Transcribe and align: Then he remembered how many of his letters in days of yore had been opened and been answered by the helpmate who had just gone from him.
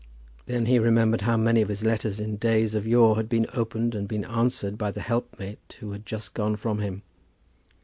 Then 0.47 0.65
he 0.65 0.79
remembered 0.79 1.21
how 1.21 1.37
many 1.37 1.61
of 1.61 1.69
his 1.69 1.83
letters 1.83 2.19
in 2.19 2.37
days 2.37 2.73
of 2.73 2.87
yore 2.87 3.17
had 3.17 3.29
been 3.29 3.45
opened 3.53 3.93
and 3.93 4.07
been 4.07 4.25
answered 4.25 4.75
by 4.75 4.89
the 4.89 4.99
helpmate 5.01 5.77
who 5.79 5.91
had 5.91 6.07
just 6.07 6.33
gone 6.33 6.55
from 6.55 6.79
him. 6.79 7.03